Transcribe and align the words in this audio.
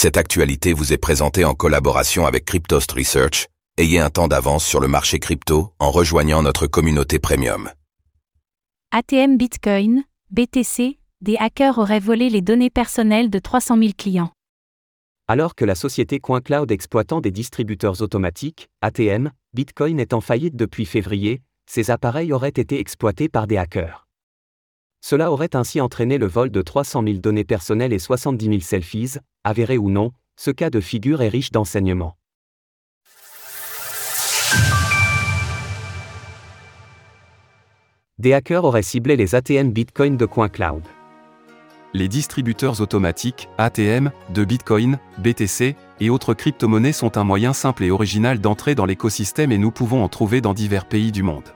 Cette 0.00 0.16
actualité 0.16 0.74
vous 0.74 0.92
est 0.92 0.96
présentée 0.96 1.44
en 1.44 1.54
collaboration 1.54 2.24
avec 2.24 2.44
Cryptost 2.44 2.92
Research. 2.92 3.48
Ayez 3.78 3.98
un 3.98 4.10
temps 4.10 4.28
d'avance 4.28 4.64
sur 4.64 4.78
le 4.78 4.86
marché 4.86 5.18
crypto 5.18 5.72
en 5.80 5.90
rejoignant 5.90 6.40
notre 6.40 6.68
communauté 6.68 7.18
premium. 7.18 7.68
ATM 8.92 9.36
Bitcoin, 9.36 10.04
BTC, 10.30 11.00
des 11.20 11.36
hackers 11.40 11.78
auraient 11.78 11.98
volé 11.98 12.30
les 12.30 12.42
données 12.42 12.70
personnelles 12.70 13.28
de 13.28 13.40
300 13.40 13.76
000 13.76 13.90
clients. 13.98 14.30
Alors 15.26 15.56
que 15.56 15.64
la 15.64 15.74
société 15.74 16.20
CoinCloud 16.20 16.70
exploitant 16.70 17.20
des 17.20 17.32
distributeurs 17.32 18.00
automatiques, 18.00 18.68
ATM, 18.82 19.32
Bitcoin 19.52 19.98
est 19.98 20.12
en 20.12 20.20
faillite 20.20 20.54
depuis 20.54 20.86
février, 20.86 21.42
ces 21.68 21.90
appareils 21.90 22.32
auraient 22.32 22.50
été 22.50 22.78
exploités 22.78 23.28
par 23.28 23.48
des 23.48 23.56
hackers. 23.56 24.07
Cela 25.00 25.30
aurait 25.30 25.54
ainsi 25.54 25.80
entraîné 25.80 26.18
le 26.18 26.26
vol 26.26 26.50
de 26.50 26.62
300 26.62 27.02
000 27.04 27.18
données 27.18 27.44
personnelles 27.44 27.92
et 27.92 27.98
70 27.98 28.44
000 28.46 28.60
selfies, 28.60 29.18
avérés 29.44 29.78
ou 29.78 29.90
non, 29.90 30.12
ce 30.36 30.50
cas 30.50 30.70
de 30.70 30.80
figure 30.80 31.22
est 31.22 31.28
riche 31.28 31.50
d'enseignements. 31.52 32.16
Des 38.18 38.32
hackers 38.32 38.64
auraient 38.64 38.82
ciblé 38.82 39.14
les 39.14 39.36
ATM 39.36 39.70
Bitcoin 39.70 40.16
de 40.16 40.26
CoinCloud. 40.26 40.82
Les 41.94 42.08
distributeurs 42.08 42.80
automatiques, 42.80 43.48
ATM, 43.56 44.10
de 44.34 44.44
Bitcoin, 44.44 44.98
BTC 45.18 45.76
et 46.00 46.10
autres 46.10 46.34
crypto-monnaies 46.34 46.92
sont 46.92 47.16
un 47.16 47.24
moyen 47.24 47.52
simple 47.52 47.84
et 47.84 47.90
original 47.90 48.40
d'entrer 48.40 48.74
dans 48.74 48.86
l'écosystème 48.86 49.52
et 49.52 49.58
nous 49.58 49.70
pouvons 49.70 50.02
en 50.02 50.08
trouver 50.08 50.40
dans 50.40 50.52
divers 50.52 50.86
pays 50.86 51.12
du 51.12 51.22
monde. 51.22 51.54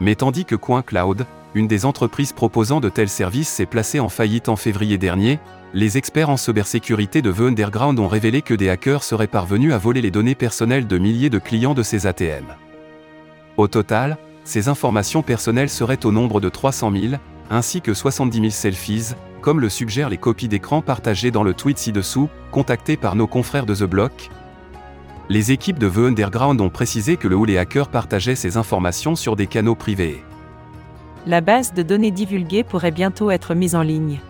Mais 0.00 0.14
tandis 0.14 0.44
que 0.44 0.56
CoinCloud, 0.56 1.26
une 1.54 1.68
des 1.68 1.86
entreprises 1.86 2.32
proposant 2.32 2.80
de 2.80 2.88
tels 2.88 3.08
services 3.08 3.48
s'est 3.48 3.66
placée 3.66 3.98
en 3.98 4.08
faillite 4.08 4.48
en 4.48 4.56
février 4.56 4.98
dernier, 4.98 5.38
les 5.72 5.96
experts 5.96 6.30
en 6.30 6.36
cybersécurité 6.36 7.22
de 7.22 7.32
The 7.32 7.40
Underground 7.40 7.98
ont 7.98 8.08
révélé 8.08 8.42
que 8.42 8.54
des 8.54 8.68
hackers 8.68 9.02
seraient 9.02 9.26
parvenus 9.26 9.72
à 9.72 9.78
voler 9.78 10.02
les 10.02 10.10
données 10.10 10.34
personnelles 10.34 10.86
de 10.86 10.98
milliers 10.98 11.30
de 11.30 11.38
clients 11.38 11.74
de 11.74 11.82
ces 11.82 12.06
ATM. 12.06 12.44
Au 13.56 13.68
total, 13.68 14.18
ces 14.44 14.68
informations 14.68 15.22
personnelles 15.22 15.70
seraient 15.70 16.04
au 16.04 16.12
nombre 16.12 16.40
de 16.40 16.48
300 16.48 16.92
000, 16.92 17.14
ainsi 17.50 17.80
que 17.80 17.94
70 17.94 18.38
000 18.38 18.50
selfies, 18.50 19.14
comme 19.40 19.60
le 19.60 19.68
suggèrent 19.68 20.10
les 20.10 20.18
copies 20.18 20.48
d'écran 20.48 20.82
partagées 20.82 21.30
dans 21.30 21.42
le 21.42 21.54
tweet 21.54 21.78
ci-dessous, 21.78 22.28
contactées 22.50 22.96
par 22.96 23.16
nos 23.16 23.26
confrères 23.26 23.66
de 23.66 23.74
The 23.74 23.84
Block. 23.84 24.30
Les 25.28 25.50
équipes 25.50 25.80
de 25.80 25.88
The 25.88 25.98
Underground 25.98 26.60
ont 26.60 26.68
précisé 26.70 27.16
que 27.16 27.26
le 27.26 27.34
ou 27.34 27.44
les 27.44 27.58
hackers 27.58 27.88
partageaient 27.88 28.36
ces 28.36 28.56
informations 28.56 29.16
sur 29.16 29.34
des 29.34 29.48
canaux 29.48 29.74
privés. 29.74 30.22
La 31.26 31.40
base 31.40 31.74
de 31.74 31.82
données 31.82 32.12
divulguée 32.12 32.62
pourrait 32.62 32.92
bientôt 32.92 33.32
être 33.32 33.54
mise 33.54 33.74
en 33.74 33.82
ligne. 33.82 34.20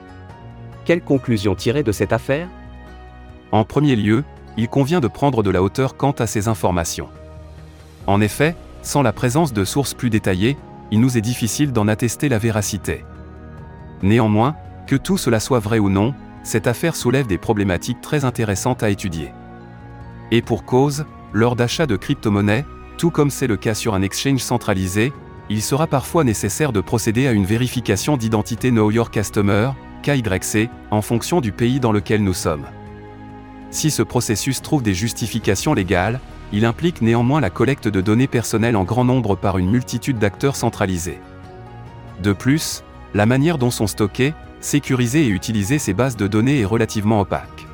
Quelle 0.86 1.02
conclusion 1.02 1.54
tirer 1.54 1.82
de 1.82 1.92
cette 1.92 2.14
affaire? 2.14 2.48
En 3.52 3.64
premier 3.64 3.94
lieu, 3.94 4.24
il 4.56 4.68
convient 4.68 5.00
de 5.00 5.08
prendre 5.08 5.42
de 5.42 5.50
la 5.50 5.62
hauteur 5.62 5.98
quant 5.98 6.12
à 6.12 6.26
ces 6.26 6.48
informations. 6.48 7.08
En 8.06 8.22
effet, 8.22 8.56
sans 8.80 9.02
la 9.02 9.12
présence 9.12 9.52
de 9.52 9.64
sources 9.64 9.92
plus 9.92 10.08
détaillées, 10.08 10.56
il 10.90 11.00
nous 11.00 11.18
est 11.18 11.22
difficile 11.22 11.72
d'en 11.72 11.88
attester 11.88 12.30
la 12.30 12.38
véracité. 12.38 13.04
Néanmoins, 14.02 14.56
que 14.86 14.96
tout 14.96 15.18
cela 15.18 15.40
soit 15.40 15.58
vrai 15.58 15.78
ou 15.78 15.90
non, 15.90 16.14
cette 16.42 16.66
affaire 16.66 16.96
soulève 16.96 17.26
des 17.26 17.38
problématiques 17.38 18.00
très 18.00 18.24
intéressantes 18.24 18.82
à 18.82 18.88
étudier. 18.88 19.32
Et 20.30 20.42
pour 20.42 20.64
cause, 20.64 21.04
lors 21.32 21.56
d'achat 21.56 21.86
de 21.86 21.96
crypto-monnaies, 21.96 22.64
tout 22.98 23.10
comme 23.10 23.30
c'est 23.30 23.46
le 23.46 23.56
cas 23.56 23.74
sur 23.74 23.94
un 23.94 24.02
exchange 24.02 24.40
centralisé, 24.40 25.12
il 25.48 25.62
sera 25.62 25.86
parfois 25.86 26.24
nécessaire 26.24 26.72
de 26.72 26.80
procéder 26.80 27.26
à 27.26 27.32
une 27.32 27.44
vérification 27.44 28.16
d'identité 28.16 28.70
Know 28.70 28.90
Your 28.90 29.10
Customer, 29.10 29.70
KYC, 30.02 30.68
en 30.90 31.02
fonction 31.02 31.40
du 31.40 31.52
pays 31.52 31.78
dans 31.78 31.92
lequel 31.92 32.22
nous 32.24 32.34
sommes. 32.34 32.66
Si 33.70 33.90
ce 33.90 34.02
processus 34.02 34.62
trouve 34.62 34.82
des 34.82 34.94
justifications 34.94 35.74
légales, 35.74 36.20
il 36.52 36.64
implique 36.64 37.02
néanmoins 37.02 37.40
la 37.40 37.50
collecte 37.50 37.88
de 37.88 38.00
données 38.00 38.28
personnelles 38.28 38.76
en 38.76 38.84
grand 38.84 39.04
nombre 39.04 39.36
par 39.36 39.58
une 39.58 39.70
multitude 39.70 40.18
d'acteurs 40.18 40.56
centralisés. 40.56 41.20
De 42.22 42.32
plus, 42.32 42.82
la 43.14 43.26
manière 43.26 43.58
dont 43.58 43.70
sont 43.70 43.86
stockées, 43.86 44.34
sécurisées 44.60 45.26
et 45.26 45.30
utilisées 45.30 45.78
ces 45.78 45.92
bases 45.92 46.16
de 46.16 46.26
données 46.26 46.60
est 46.60 46.64
relativement 46.64 47.20
opaque. 47.20 47.66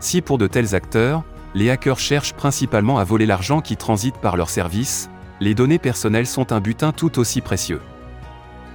Si 0.00 0.20
pour 0.20 0.38
de 0.38 0.46
tels 0.46 0.74
acteurs, 0.74 1.24
les 1.54 1.70
hackers 1.70 1.98
cherchent 1.98 2.34
principalement 2.34 2.98
à 2.98 3.04
voler 3.04 3.26
l'argent 3.26 3.60
qui 3.60 3.76
transite 3.76 4.16
par 4.16 4.36
leurs 4.36 4.50
services, 4.50 5.10
les 5.40 5.54
données 5.54 5.78
personnelles 5.78 6.26
sont 6.26 6.52
un 6.52 6.60
butin 6.60 6.92
tout 6.92 7.18
aussi 7.18 7.40
précieux. 7.40 7.80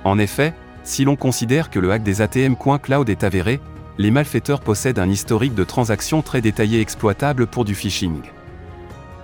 En 0.04 0.20
effet, 0.20 0.54
si 0.84 1.04
l'on 1.04 1.16
considère 1.16 1.70
que 1.70 1.80
le 1.80 1.92
hack 1.92 2.04
des 2.04 2.22
ATM 2.22 2.56
Cloud 2.56 3.10
est 3.10 3.24
avéré, 3.24 3.60
les 3.98 4.12
malfaiteurs 4.12 4.62
possèdent 4.62 5.00
un 5.00 5.10
historique 5.10 5.56
de 5.56 5.64
transactions 5.64 6.22
très 6.22 6.42
détaillé 6.42 6.82
exploitable 6.82 7.48
pour 7.48 7.66
du 7.66 7.74
phishing. 7.74 8.22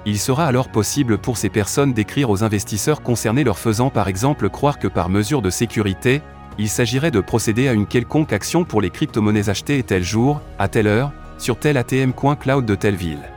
Il 0.06 0.20
sera 0.20 0.46
alors 0.46 0.70
possible 0.70 1.18
pour 1.18 1.38
ces 1.38 1.50
personnes 1.50 1.94
d'écrire 1.94 2.30
aux 2.30 2.44
investisseurs 2.44 3.02
concernés 3.02 3.44
leur 3.44 3.60
faisant 3.60 3.90
par 3.90 4.08
exemple 4.08 4.50
croire 4.50 4.80
que 4.80 4.88
par 4.88 5.10
mesure 5.10 5.42
de 5.42 5.50
sécurité, 5.50 6.22
il 6.58 6.70
s'agirait 6.70 7.12
de 7.12 7.22
procéder 7.22 7.68
à 7.68 7.74
une 7.74 7.88
quelconque 7.88 8.34
action 8.34 8.66
pour 8.66 8.82
les 8.82 8.90
crypto-monnaies 8.90 9.50
achetées 9.50 9.84
tel 9.84 10.04
jour, 10.04 10.42
à 10.60 10.68
telle 10.68 10.88
heure, 10.88 11.12
sur 11.38 11.58
tel 11.58 11.78
ATM 11.78 12.14
Cloud 12.14 12.66
de 12.66 12.76
telle 12.76 12.96
ville. 12.96 13.33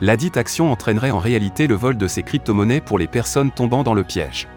La 0.00 0.16
dite 0.16 0.36
action 0.36 0.72
entraînerait 0.72 1.12
en 1.12 1.18
réalité 1.18 1.66
le 1.66 1.76
vol 1.76 1.96
de 1.96 2.08
ces 2.08 2.22
crypto-monnaies 2.22 2.80
pour 2.80 2.98
les 2.98 3.06
personnes 3.06 3.52
tombant 3.52 3.84
dans 3.84 3.94
le 3.94 4.02
piège. 4.02 4.48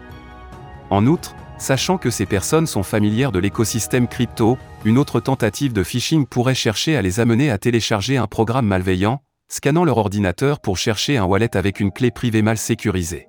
En 0.90 1.06
outre, 1.06 1.36
sachant 1.58 1.96
que 1.96 2.10
ces 2.10 2.26
personnes 2.26 2.66
sont 2.66 2.82
familières 2.82 3.30
de 3.30 3.38
l'écosystème 3.38 4.08
crypto, 4.08 4.58
une 4.84 4.98
autre 4.98 5.20
tentative 5.20 5.72
de 5.72 5.84
phishing 5.84 6.26
pourrait 6.26 6.54
chercher 6.54 6.96
à 6.96 7.02
les 7.02 7.20
amener 7.20 7.50
à 7.50 7.58
télécharger 7.58 8.16
un 8.16 8.26
programme 8.26 8.66
malveillant, 8.66 9.22
scannant 9.48 9.84
leur 9.84 9.98
ordinateur 9.98 10.60
pour 10.60 10.76
chercher 10.76 11.16
un 11.16 11.24
wallet 11.24 11.56
avec 11.56 11.78
une 11.80 11.92
clé 11.92 12.10
privée 12.10 12.42
mal 12.42 12.58
sécurisée. 12.58 13.28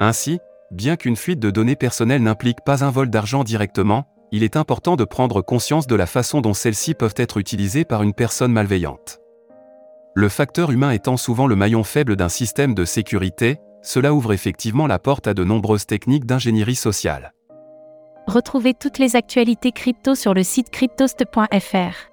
Ainsi, 0.00 0.40
bien 0.72 0.96
qu'une 0.96 1.16
fuite 1.16 1.38
de 1.38 1.50
données 1.50 1.76
personnelles 1.76 2.22
n'implique 2.22 2.64
pas 2.64 2.84
un 2.84 2.90
vol 2.90 3.08
d'argent 3.08 3.44
directement, 3.44 4.06
il 4.32 4.42
est 4.42 4.56
important 4.56 4.96
de 4.96 5.04
prendre 5.04 5.42
conscience 5.42 5.86
de 5.86 5.94
la 5.94 6.06
façon 6.06 6.40
dont 6.40 6.54
celles-ci 6.54 6.94
peuvent 6.94 7.14
être 7.16 7.38
utilisées 7.38 7.84
par 7.84 8.02
une 8.02 8.14
personne 8.14 8.52
malveillante. 8.52 9.20
Le 10.16 10.28
facteur 10.28 10.70
humain 10.70 10.92
étant 10.92 11.16
souvent 11.16 11.48
le 11.48 11.56
maillon 11.56 11.82
faible 11.82 12.14
d'un 12.14 12.28
système 12.28 12.72
de 12.72 12.84
sécurité, 12.84 13.58
cela 13.82 14.14
ouvre 14.14 14.32
effectivement 14.32 14.86
la 14.86 15.00
porte 15.00 15.26
à 15.26 15.34
de 15.34 15.42
nombreuses 15.42 15.86
techniques 15.86 16.24
d'ingénierie 16.24 16.76
sociale. 16.76 17.34
Retrouvez 18.28 18.74
toutes 18.74 18.98
les 18.98 19.16
actualités 19.16 19.72
crypto 19.72 20.14
sur 20.14 20.32
le 20.32 20.44
site 20.44 20.70
cryptost.fr. 20.70 22.12